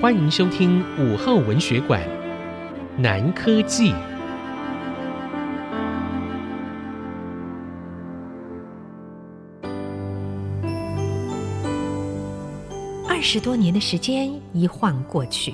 [0.00, 2.00] 欢迎收听午后文学馆
[3.00, 3.90] 《南柯记》。
[13.08, 15.52] 二十多年的时间一晃过去，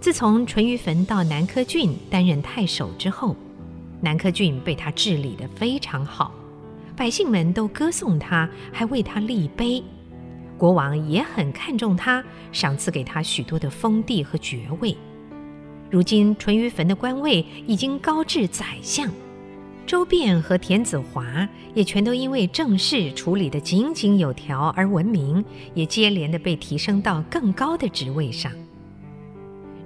[0.00, 3.36] 自从淳于棻到南柯郡担任太守之后，
[4.00, 6.34] 南柯郡被他治理得非常好。
[6.96, 9.80] 百姓们都歌颂他，还为他立碑。
[10.58, 14.96] 国王也很看重他，赏赐给他许多的封地和爵位。
[15.90, 19.08] 如今淳于棻的官位已经高至宰相，
[19.86, 28.50] 周变和田子华也全都因为政事处理得井井有条而闻名，也接连的被提升到更高的职位上。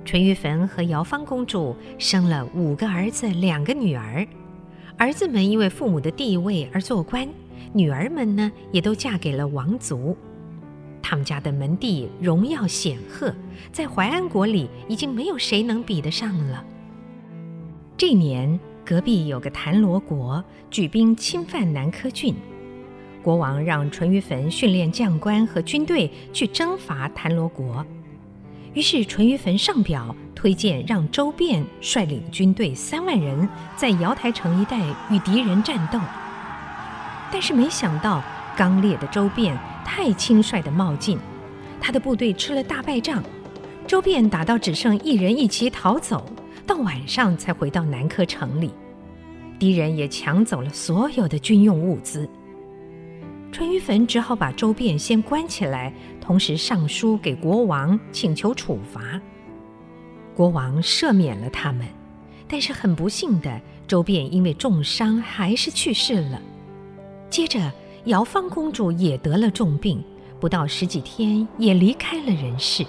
[0.05, 4.27] 淳于棻和姚芳公主生了五个儿子，两个女儿。
[4.97, 7.29] 儿子们因为父母的地位而做官，
[7.73, 10.17] 女儿们呢也都嫁给了王族。
[11.03, 13.35] 他们家的门第荣耀显赫，
[13.73, 16.65] 在淮安国里已经没有谁能比得上了。
[17.97, 22.35] 这年，隔壁有个谭罗国举兵侵犯南柯郡，
[23.23, 27.85] 国王让淳于棻训练将官和军队去征伐谭罗国。
[28.73, 34.79] 于是淳于棻上表推荐让周变率领军队三万人在瑶台城一带
[35.11, 35.99] 与敌人战斗。
[37.33, 38.23] 但是没想到
[38.57, 41.19] 刚烈的周变太轻率地冒进，
[41.81, 43.23] 他的部队吃了大败仗。
[43.87, 46.25] 周变打到只剩一人一骑逃走，
[46.67, 48.71] 到晚上才回到南柯城里。
[49.59, 52.29] 敌人也抢走了所有的军用物资。
[53.53, 59.21] 淳于棻只好把周变先关起来，同时上书给国王请求处罚。
[60.37, 61.85] 国王赦免了他们，
[62.47, 66.41] 但是很不幸的，周变因为重伤还是去世了。
[67.29, 67.73] 接着，
[68.05, 70.03] 姚芳公主也得了重病，
[70.41, 72.85] 不到十几天也离开了人世。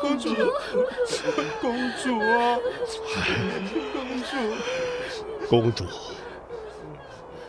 [0.00, 0.32] 公主，
[1.60, 2.58] 公主啊，
[3.92, 4.36] 公主，
[5.48, 5.84] 公主。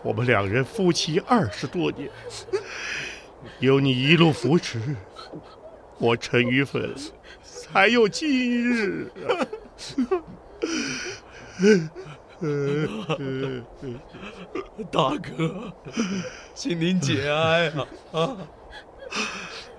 [0.01, 2.09] 我们两人夫妻二十多年，
[3.59, 4.81] 有你一路扶持，
[5.99, 7.11] 我淳于棻
[7.43, 9.45] 才有今日啊！
[14.91, 15.73] 大哥，
[16.53, 17.71] 请您节哀
[18.11, 18.37] 啊！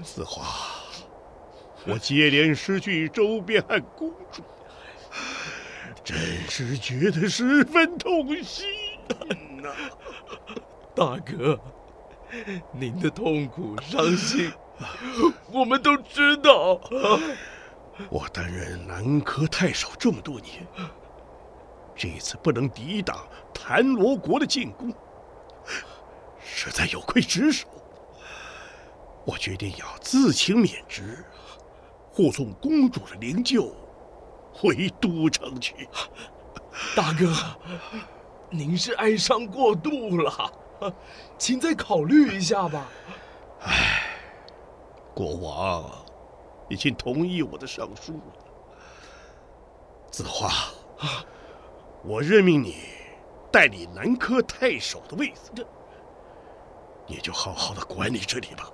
[0.02, 0.44] 子华，
[1.86, 4.42] 我接连失去周边和公主，
[6.02, 6.16] 真
[6.48, 8.66] 是觉得十分痛心
[9.62, 9.72] 呐。
[10.96, 11.60] 大哥，
[12.72, 14.50] 您的痛苦、伤心，
[15.52, 16.80] 我们都知道。
[18.10, 20.66] 我担任南柯太守这么多年，
[21.98, 24.94] 这次不能抵挡谭罗国的进攻，
[26.40, 27.66] 实在有愧职守。
[29.26, 31.24] 我决定要自请免职，
[32.12, 33.68] 护送公主的灵柩
[34.52, 35.88] 回都城去。
[36.94, 37.34] 大哥，
[38.48, 40.52] 您是哀伤过度了。
[41.36, 42.86] 请再考虑一下吧。
[43.62, 44.04] 唉，
[45.12, 45.90] 国王
[46.68, 48.44] 已经同意我的上书了。
[50.12, 50.48] 子华，
[52.08, 52.86] 我任命你
[53.52, 55.52] 代理南柯太守的位子，
[57.06, 58.72] 你就好好的管理这里吧。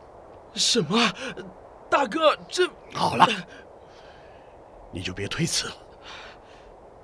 [0.55, 0.97] 什么？
[1.91, 3.27] 大哥，这好了，
[4.93, 5.75] 你就别推辞了。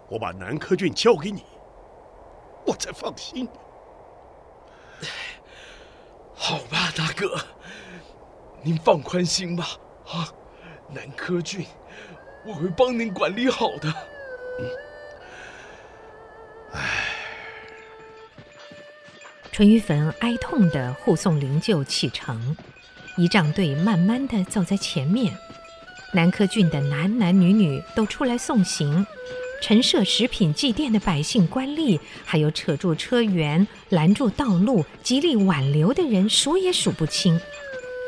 [0.09, 1.45] 我把南柯郡交给你，
[2.65, 3.49] 我才放心。
[6.33, 7.37] 好吧，大哥，
[8.63, 9.67] 您放宽心吧。
[10.07, 10.33] 啊，
[10.91, 11.67] 南柯郡，
[12.47, 13.89] 我会帮您管理好的。
[14.61, 14.90] 嗯。
[19.61, 22.57] 淳于棻哀痛地护送灵柩启程，
[23.19, 25.37] 仪仗队慢慢地走在前面，
[26.15, 29.07] 南柯郡的男男女女都出来送行。
[29.61, 37.39] 陈设食品祭奠的百姓、官吏，还有扯住车辕、拦住道路、极力挽留的人，数也数不清。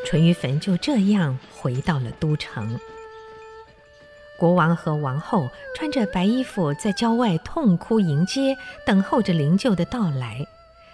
[0.06, 2.81] 淳于棻就这样回到了都城。
[4.38, 8.56] 国王和王后穿着白衣服，在郊外痛哭迎接，
[8.87, 10.47] 等候着灵柩的到来。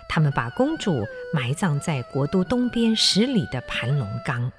[0.08, 4.50] 他们把公主埋葬在国都东边十里的盘龙岗。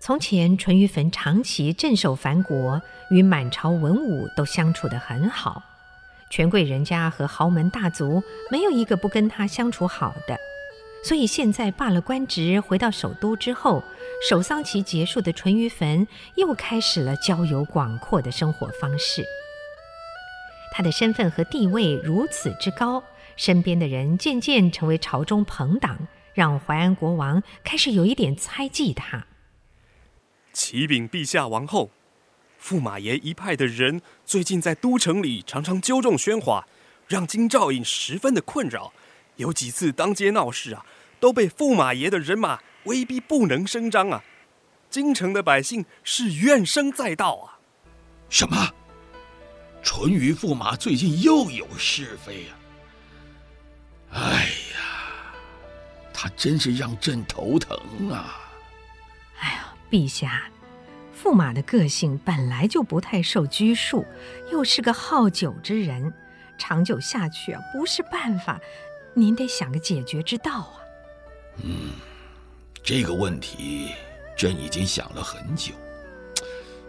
[0.00, 5.62] 从前，淳于棻长期镇守藩国，与满朝文武都相处得很好。
[6.28, 10.36] 权贵人家和豪门大族没有一个不跟他相处好的。
[11.04, 13.84] 所以现在罢了官职，回到首都之后，
[14.28, 19.24] 守丧期结束的淳于棻又开始了交友广阔的生活方式。
[20.72, 23.04] 他的身份和地位如此之高，
[23.36, 29.26] 身边的人渐渐成为朝中朋党，让淮安国王开始有一点猜忌他。
[30.54, 31.90] 启禀陛下王后，
[32.62, 36.66] 驸马爷一派的人最近在都城里常常纠众喧哗，
[37.06, 38.92] 让金兆尹十分的困扰。
[39.36, 40.86] 有几次当街闹事啊，
[41.20, 44.24] 都被驸马爷的人马威逼不能声张啊。
[44.90, 47.58] 京城的百姓是怨声载道啊！
[48.28, 48.74] 什么？
[49.82, 52.56] 淳于驸马最近又有是非啊？
[54.12, 54.44] 哎
[54.74, 55.34] 呀，
[56.12, 57.76] 他真是让朕头疼
[58.10, 58.40] 啊！
[59.38, 60.44] 哎呀，陛下，
[61.22, 64.06] 驸马的个性本来就不太受拘束，
[64.50, 66.12] 又是个好酒之人，
[66.58, 68.60] 长久下去啊不是办法，
[69.14, 70.76] 您得想个解决之道啊！
[71.64, 71.90] 嗯，
[72.82, 73.92] 这个问题。
[74.34, 75.74] 朕已经想了很久，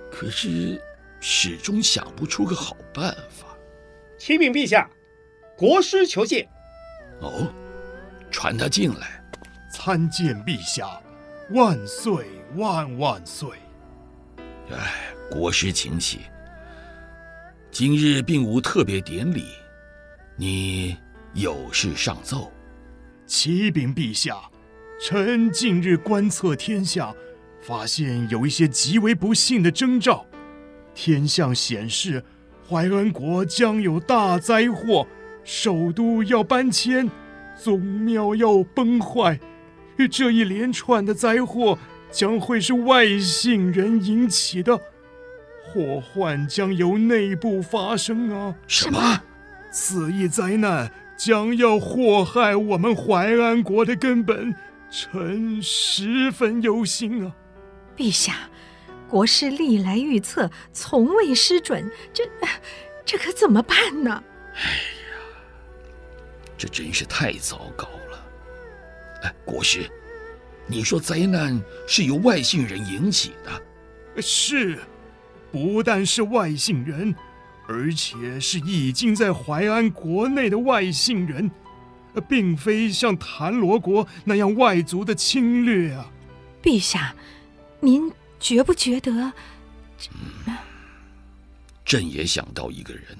[0.10, 0.82] 可是
[1.26, 3.58] 始终想不出个好办法。
[4.18, 4.90] 启禀陛下，
[5.58, 6.46] 国师求见。
[7.22, 7.50] 哦，
[8.30, 9.24] 传他进来。
[9.72, 11.02] 参见陛下，
[11.52, 12.26] 万岁
[12.56, 13.50] 万万岁！
[14.70, 14.94] 哎，
[15.32, 16.20] 国师请起。
[17.72, 19.46] 今日并无特别典礼，
[20.36, 20.98] 你
[21.34, 22.52] 有事上奏？
[23.26, 24.38] 启禀陛下，
[25.02, 27.16] 臣近日观测天象。
[27.62, 30.26] 发现有一些极为不幸的征兆，
[30.96, 32.24] 天象显示
[32.68, 35.08] 怀安国将有大灾祸，
[35.44, 37.10] 首都要搬迁，
[37.56, 39.40] 宗庙要崩坏，
[40.12, 41.78] 这一连串的灾祸
[42.12, 44.78] 将会是外姓人引起的，
[45.64, 48.56] 祸患将由内部发生啊！
[48.68, 49.22] 什么？
[49.72, 54.54] 此一灾难将要祸害我们淮安国的根本，
[54.92, 57.36] 臣十分忧心啊！
[57.98, 58.34] 陛下，
[59.14, 62.24] 国师历来预测从未失准，这
[63.06, 64.24] 这可怎么办呢？
[64.56, 65.22] 哎呀，
[66.58, 68.26] 这真是太糟糕了！
[69.22, 69.88] 哎，国师，
[70.66, 74.20] 你说灾难是由外姓人引起的？
[74.20, 74.80] 是，
[75.52, 77.14] 不但是外姓人，
[77.68, 81.52] 而且是已经在淮安国内的外姓人，
[82.28, 86.10] 并非像谭罗国那样外族的侵略啊！
[86.64, 87.14] 陛下。
[87.80, 88.10] 您
[88.44, 89.10] 觉不觉得？
[90.12, 90.58] 嗯，
[91.86, 93.18] 朕也想到一个人，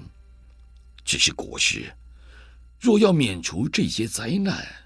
[1.02, 1.94] 只是国师，
[2.78, 4.84] 若要免除这些灾难，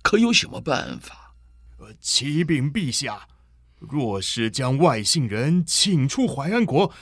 [0.00, 1.34] 可有什么办法？
[1.78, 3.26] 呃，启禀陛下，
[3.80, 6.94] 若是将外姓人请出淮安国，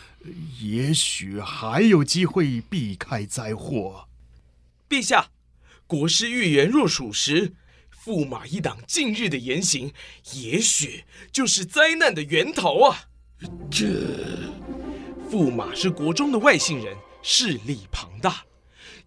[0.59, 4.09] 也许还有机会避开灾祸。
[4.89, 5.29] 陛下，
[5.87, 7.53] 国师预言若属实。
[8.09, 9.93] 驸马一党近日的言行，
[10.33, 13.05] 也许就是灾难的源头啊！
[13.71, 13.85] 这
[15.31, 18.47] 驸马是国中的外姓人，势力庞大，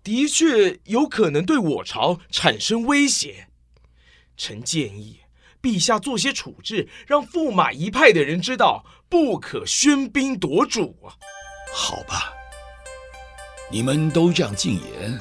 [0.04, 3.48] 的确有可能对我朝产生威胁。
[4.38, 5.22] 臣建议
[5.64, 11.18] 陛下做些处置，让驸马一派的人知道，不可喧宾夺主啊！
[11.74, 12.32] 好吧，
[13.72, 15.20] 你们都这样进言，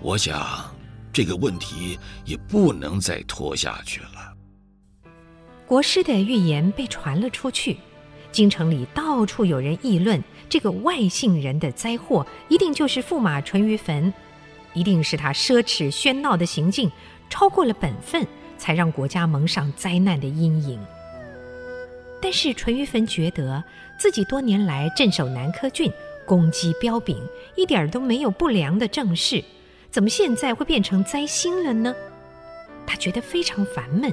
[0.00, 0.74] 我想。
[1.16, 4.34] 这个问题也不能再拖下去了。
[5.66, 7.78] 国师的预言被传了出去，
[8.30, 14.12] 京城里到处有人议论，这个外姓人的灾祸一定就是驸马淳于棼，
[14.74, 16.92] 一定是他奢侈喧闹的行径
[17.30, 18.22] 超过了本分，
[18.58, 20.78] 才让国家蒙上灾难的阴影。
[22.20, 23.64] 但是淳于棼觉得
[23.98, 25.90] 自己多年来镇守南柯郡，
[26.26, 27.16] 功绩彪炳，
[27.56, 29.42] 一点都没有不良的政事。
[29.90, 31.94] 怎么现在会变成灾星了呢？
[32.86, 34.12] 他觉得非常烦闷。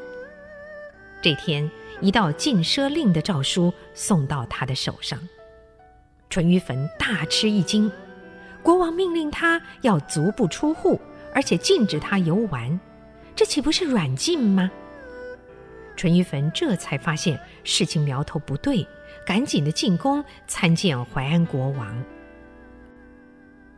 [1.22, 1.70] 这天，
[2.02, 5.20] 一道禁奢令的诏书送到他的手上，
[6.30, 7.92] 淳于棼大吃一惊。
[8.62, 11.00] 国王命令他要足不出户，
[11.34, 12.80] 而且禁止他游玩，
[13.36, 14.72] 这岂不是软禁吗？
[15.96, 18.88] 淳于棼这才发现事情苗头不对，
[19.26, 22.04] 赶紧的进宫参见淮安国王。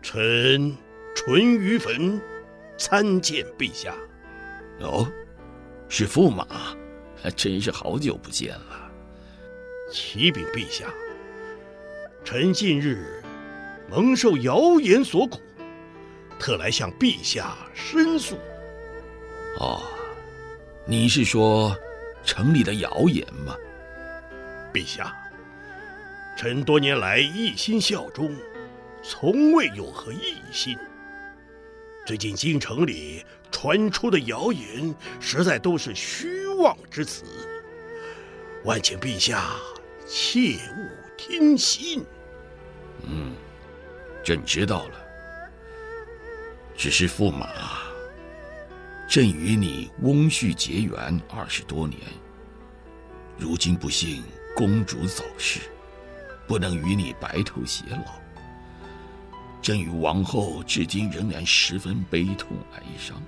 [0.01, 0.75] 臣。
[1.15, 2.21] 淳于棼
[2.77, 3.95] 参见陛下。
[4.81, 5.09] 哦，
[5.89, 6.45] 是驸马，
[7.35, 8.91] 真是好久不见了。
[9.91, 10.93] 启禀陛下，
[12.23, 13.23] 臣近日
[13.89, 15.39] 蒙受谣言所苦，
[16.37, 18.35] 特来向陛下申诉。
[19.59, 19.81] 哦，
[20.85, 21.75] 你是说
[22.23, 23.55] 城里的谣言吗？
[24.73, 25.15] 陛下，
[26.37, 28.35] 臣多年来一心效忠，
[29.01, 30.77] 从未有何异心。
[32.05, 37.23] 最近京城里传出的谣言，实在都是虚妄之词，
[38.63, 39.55] 万请陛下
[40.05, 42.05] 切勿听信。
[43.09, 43.33] 嗯，
[44.23, 45.01] 朕知道了。
[46.77, 47.49] 只是驸马
[49.09, 51.99] 朕与你翁婿结缘二十多年，
[53.35, 54.21] 如今不幸
[54.55, 55.61] 公主早逝，
[56.45, 58.24] 不能与你白头偕老。
[59.65, 63.19] 朕与王后至今仍然十分悲痛哀伤。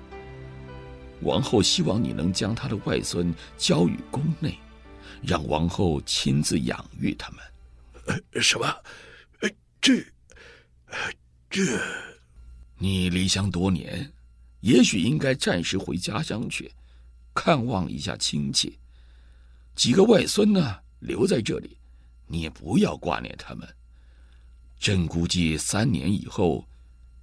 [1.21, 4.55] 王后希望你能将她的外孙交予宫内，
[5.23, 7.39] 让王后亲自养育他们。
[8.33, 8.67] 呃，什么？
[9.39, 9.49] 呃，
[9.81, 10.05] 这，
[11.49, 11.63] 这，
[12.77, 14.13] 你离乡多年，
[14.59, 16.71] 也许应该暂时回家乡去，
[17.33, 18.77] 看望一下亲戚。
[19.73, 21.75] 几个外孙呢，留在这里，
[22.27, 23.67] 你也不要挂念他们。
[24.79, 26.67] 朕估计三年以后，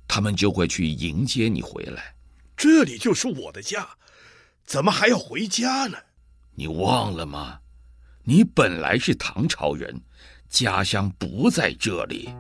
[0.08, 2.14] 他们就会去迎接你回来。
[2.56, 3.88] 这里就是我的家，
[4.64, 5.96] 怎么还要回家呢？
[6.54, 7.60] 你忘了吗？
[8.24, 10.02] 你本来是唐朝人，
[10.48, 12.30] 家乡不在这里。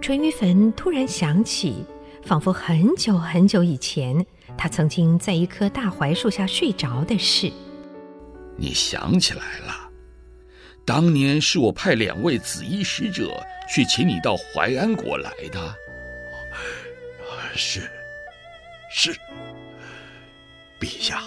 [0.00, 1.84] 淳于棼突然想起，
[2.24, 4.26] 仿佛很久很久以前，
[4.58, 7.52] 他曾经在一棵大槐树下睡着的事。
[8.56, 9.81] 你想起来了？
[10.84, 15.76] 当年是我派两位紫衣使者去请你到淮安国来的。
[17.54, 17.90] 是。
[18.94, 19.10] 是，
[20.78, 21.22] 陛下，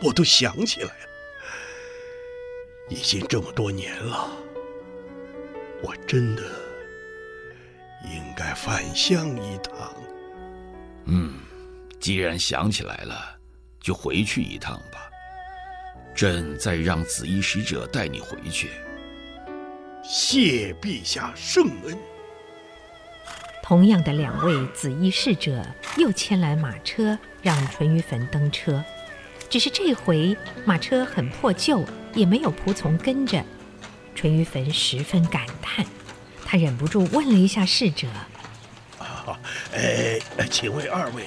[0.00, 1.08] 我都想起来了。
[2.88, 4.30] 已经这么多年了，
[5.82, 6.42] 我真的
[8.04, 9.94] 应该返乡一趟。
[11.04, 11.34] 嗯，
[12.00, 13.36] 既然想起来了，
[13.78, 15.07] 就回去一趟吧。
[16.18, 18.70] 朕再让紫衣使者带你回去。
[20.02, 21.96] 谢陛下圣恩。
[23.62, 25.64] 同样的两位紫衣侍者
[25.96, 28.84] 又牵来马车，让淳于棼登车。
[29.48, 31.84] 只是这回马车很破旧，
[32.14, 33.40] 也没有仆从跟着。
[34.16, 35.86] 淳于棼十分感叹，
[36.44, 38.08] 他忍不住问了一下侍者
[38.98, 39.38] ：“啊，
[39.72, 40.18] 哎，
[40.50, 41.26] 请问二位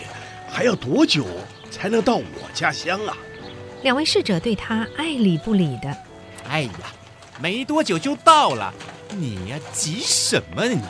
[0.50, 1.26] 还要多久
[1.72, 3.18] 才能到我家乡啊？”
[3.84, 5.96] 两位侍者对他爱理不理的
[6.48, 6.72] ：“哎呀，
[7.42, 8.72] 没多久就到了，
[9.16, 10.82] 你呀急什么呢你？”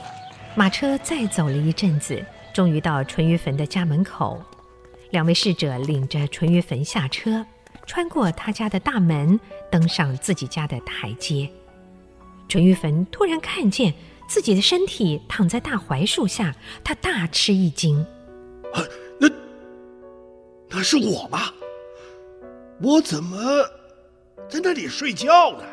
[0.55, 2.21] 马车再走了一阵子，
[2.53, 4.43] 终于到淳于坟的家门口。
[5.11, 7.45] 两位侍者领着淳于坟下车，
[7.85, 9.39] 穿过他家的大门，
[9.71, 11.49] 登上自己家的台阶。
[12.49, 13.93] 淳于坟突然看见
[14.27, 18.05] 自己的身体躺在大槐树下，他大吃一惊
[18.75, 18.83] ：“啊，
[19.17, 19.29] 那
[20.69, 21.53] 那是我吗？
[22.81, 23.37] 我怎么
[24.49, 25.63] 在那里睡觉呢？”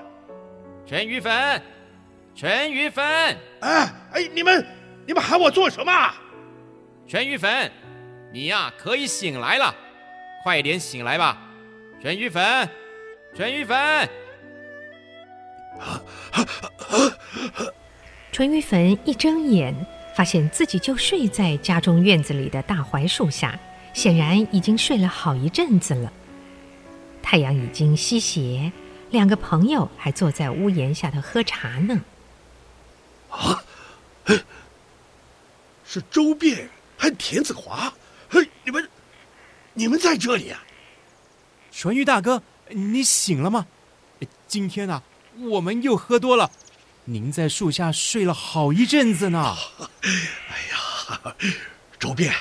[0.87, 1.61] 淳于棻。
[2.35, 4.65] 淳于棻，哎哎，你们
[5.05, 5.93] 你们喊我做什么？
[7.09, 7.69] 淳于棻，
[8.33, 9.75] 你呀可以醒来了，
[10.45, 11.37] 快点醒来吧，
[12.01, 12.69] 淳于棻，
[13.35, 14.09] 淳于棻。
[18.31, 19.75] 淳于棻一睁眼，
[20.15, 23.59] 发现自己就睡在家中院子里的大槐树下，
[23.93, 26.13] 显然已经睡了好一阵子了。
[27.23, 28.73] 太阳已经西斜，
[29.11, 32.01] 两个朋友还坐在屋檐下头喝茶呢。
[33.31, 33.63] 啊，
[34.25, 34.41] 嘿，
[35.85, 37.93] 是周变还田子华，
[38.31, 38.89] 嘿，你们，
[39.75, 40.63] 你们在这里啊？
[41.71, 43.67] 淳于大哥，你醒了吗？
[44.47, 45.03] 今天啊，
[45.37, 46.51] 我们又喝多了。
[47.05, 49.55] 您在树下睡了好一阵子呢。
[49.79, 50.09] 哎
[50.71, 51.35] 呀，
[51.99, 52.35] 周变，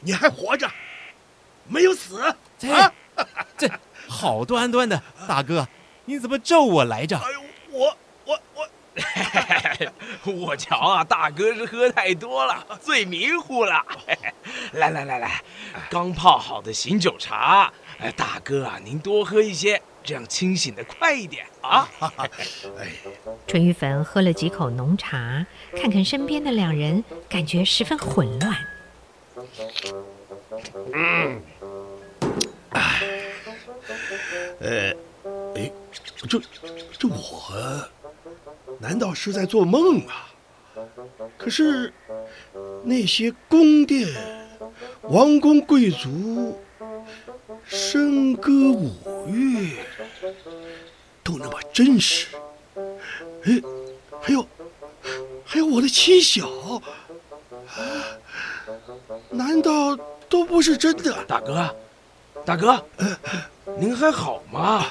[0.00, 0.70] 你还活着，
[1.68, 2.36] 没有死啊？
[2.58, 2.92] 这，
[3.56, 3.68] 这
[4.16, 5.68] 好端端的，大哥，
[6.06, 7.18] 你怎么咒我来着？
[7.18, 8.68] 哎呦，我我我。
[10.32, 13.84] 我瞧啊，大哥是喝太多了，醉迷糊了。
[14.72, 15.42] 来来来来，
[15.90, 21.86] 刚泡好的醒酒茶，哎大哥啊，您多喝一些，这样清醒的快一点啊。
[22.78, 22.88] 哎
[23.46, 25.44] 淳于粉喝了几口浓茶，
[25.76, 28.56] 看看身边的两人，感觉十分混乱。
[30.94, 31.42] 嗯，
[36.26, 36.40] 这
[36.98, 37.88] 这我。
[38.78, 40.12] 难道是在做梦吗？
[41.38, 41.92] 可是
[42.84, 44.06] 那些宫殿、
[45.02, 46.58] 王公贵族、
[47.70, 48.92] 笙歌舞
[49.28, 49.78] 乐
[51.24, 52.26] 都那么真实。
[53.44, 53.62] 哎，
[54.20, 54.46] 还有，
[55.44, 56.46] 还有我的妻小，
[59.30, 59.96] 难道
[60.28, 61.24] 都不是真的？
[61.24, 61.74] 大哥，
[62.44, 62.84] 大哥，
[63.78, 64.84] 您还好吗？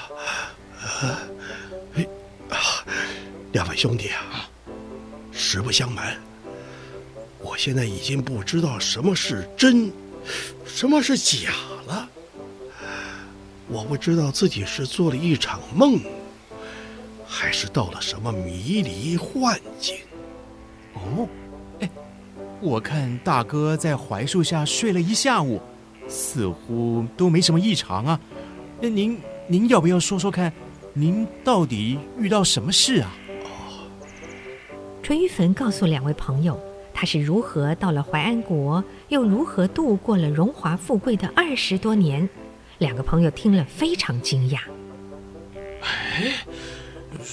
[1.01, 2.07] 哎，
[2.49, 2.57] 啊。
[3.53, 4.49] 两位兄弟啊，
[5.31, 6.17] 实不相瞒，
[7.39, 9.89] 我现在已经不知道什么是真，
[10.65, 11.51] 什么是假
[11.85, 12.09] 了。
[13.69, 16.01] 我不知道自己是做了一场梦，
[17.25, 19.99] 还是到了什么迷离幻境。
[20.93, 21.25] 哦，
[21.79, 21.89] 哎，
[22.59, 25.61] 我看大哥在槐树下睡了一下午，
[26.09, 28.19] 似乎都没什么异常啊。
[28.81, 30.51] 那您您要不要说说看，
[30.97, 33.13] 您到底遇到什么事啊？
[35.03, 36.57] 淳于棼告诉两位朋友，
[36.93, 42.27] 他是如何到了淮安国，又如何度过了荣华富贵的二十多年。
[42.77, 44.59] 两个朋友听了非常惊讶。
[45.81, 46.33] 哎，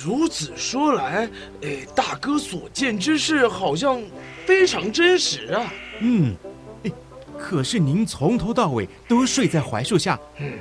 [0.04, 1.30] 如此说来，
[1.62, 4.02] 哎，大哥所见之事好像
[4.44, 5.72] 非常真实啊。
[6.00, 6.34] 嗯，
[6.82, 6.90] 哎，
[7.38, 10.18] 可是您从头到尾都睡在槐树下。
[10.40, 10.52] 嗯，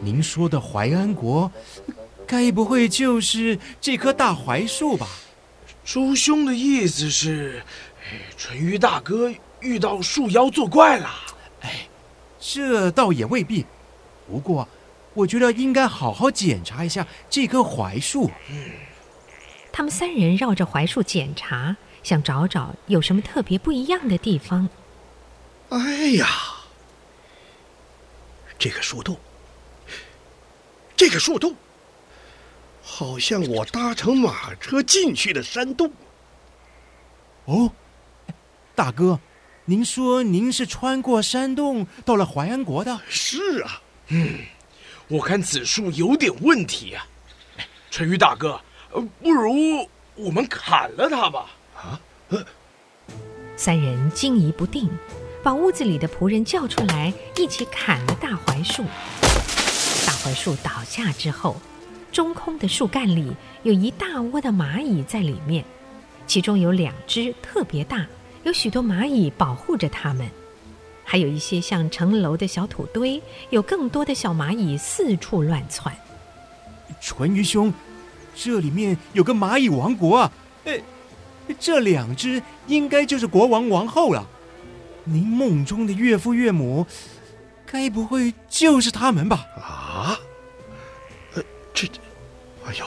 [0.00, 1.50] 您说的淮安国，
[2.26, 5.06] 该不会就是这棵大槐树吧？
[5.84, 7.62] 朱兄的意思是，
[8.36, 11.08] 淳于大哥遇到树妖作怪了？
[11.60, 11.88] 哎，
[12.40, 13.64] 这倒也未必。
[14.28, 14.68] 不过，
[15.14, 18.28] 我觉得应该好好检查一下这棵槐树。
[18.50, 18.70] 嗯，
[19.72, 24.68] 他们三人绕着槐树检查，想找找有什么特别不一样的地方。
[25.68, 26.26] 哎呀，
[28.58, 29.16] 这个树洞，
[30.96, 31.54] 这个树洞。
[32.88, 35.90] 好像我搭乘马车进去的山洞。
[37.46, 37.72] 哦，
[38.76, 39.18] 大哥，
[39.64, 43.00] 您说您是穿过山洞到了淮安国的？
[43.08, 44.38] 是啊，嗯，
[45.08, 47.04] 我看此树有点问题啊。
[47.90, 48.60] 淳于大哥，
[49.20, 51.50] 不如我们砍了它吧？
[51.76, 52.00] 啊？
[53.56, 54.88] 三人惊疑不定，
[55.42, 58.84] 把屋子里的仆人叫出来，一起砍了大槐树。
[60.06, 61.60] 大槐树倒下之后。
[62.16, 63.30] 中空的树干里
[63.62, 65.62] 有一大窝的蚂蚁在里面，
[66.26, 68.06] 其中有两只特别大，
[68.42, 70.26] 有许多蚂蚁保护着它们，
[71.04, 75.94] 还有一些像城楼的小土堆，有更多的小蚂蚁四处乱窜。
[77.02, 77.70] 淳于兄，
[78.34, 80.32] 这里面有个蚂蚁王国啊！
[80.64, 80.80] 哎，
[81.60, 84.26] 这两只应该就是国王王后了。
[85.04, 86.86] 您梦中的岳父岳母，
[87.66, 89.44] 该不会就是他们吧？
[89.60, 90.18] 啊？
[91.34, 91.42] 呃，
[91.74, 91.86] 这。
[92.66, 92.86] 哎呦，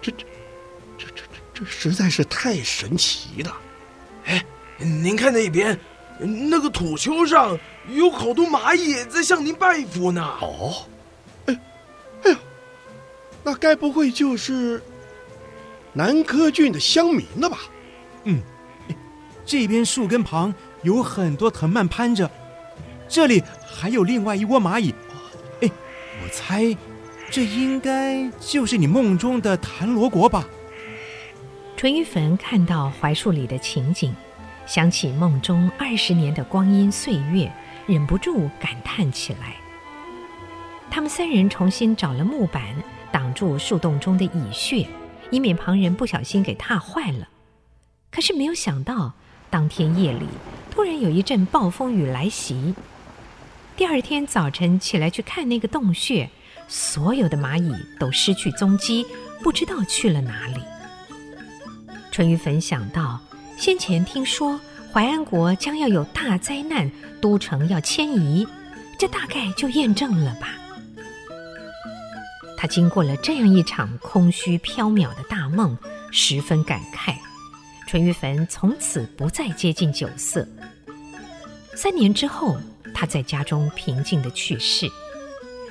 [0.00, 0.24] 这这
[0.96, 3.54] 这这这这实在是太神奇了！
[4.24, 4.42] 哎，
[4.78, 5.78] 您看那边，
[6.18, 10.22] 那个土丘上有好多蚂蚁在向您拜佛呢。
[10.40, 10.86] 哦，
[11.46, 11.60] 哎，
[12.24, 12.36] 哎呦，
[13.44, 14.82] 那该不会就是
[15.92, 17.58] 南柯郡的乡民了吧？
[18.24, 18.40] 嗯，
[19.44, 22.30] 这边树根旁有很多藤蔓攀着，
[23.06, 24.94] 这里还有另外一窝蚂蚁。
[25.60, 25.70] 哎，
[26.22, 26.74] 我猜。
[27.30, 30.48] 这应该就是你梦中的檀罗国吧？
[31.76, 34.14] 淳于汾看到槐树里的情景，
[34.66, 37.52] 想起梦中二十年的光阴岁月，
[37.86, 39.56] 忍不住感叹起来。
[40.90, 42.74] 他们三人重新找了木板
[43.12, 44.88] 挡住树洞中的蚁穴，
[45.30, 47.28] 以免旁人不小心给踏坏了。
[48.10, 49.12] 可是没有想到，
[49.50, 50.26] 当天夜里
[50.70, 52.74] 突然有一阵暴风雨来袭。
[53.76, 56.30] 第二天早晨起来去看那个洞穴。
[56.68, 59.04] 所有的蚂蚁都失去踪迹，
[59.42, 60.60] 不知道去了哪里。
[62.12, 63.18] 淳于汾想到，
[63.56, 64.60] 先前听说
[64.92, 68.46] 淮安国将要有大灾难，都城要迁移，
[68.98, 70.48] 这大概就验证了吧。
[72.56, 75.78] 他经过了这样一场空虚缥缈的大梦，
[76.10, 77.14] 十分感慨。
[77.86, 80.46] 淳于汾从此不再接近酒色。
[81.74, 82.58] 三年之后，
[82.92, 84.90] 他在家中平静地去世。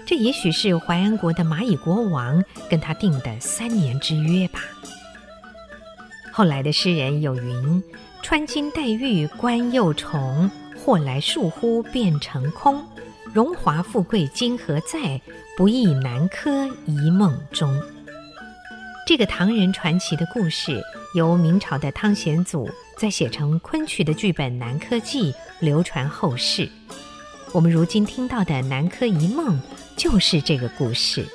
[0.08, 4.62] 这也许是淮安国的蚂蚁国王跟他定的三年之约吧。
[6.32, 7.84] 后来的诗人有云
[8.24, 12.82] ：“穿金戴玉冠又重，或来树忽变成空。
[13.34, 15.20] 荣华富贵今何在？
[15.58, 17.78] 不忆南柯一梦中。”
[19.06, 20.82] 这个唐人传奇的故事，
[21.16, 26.70] 由明朝的汤显祖再写成昆曲的剧本《南柯记》，流传后世。
[27.54, 29.56] 我们如今听到的《南柯一梦》。
[29.98, 31.26] 就是这个故事。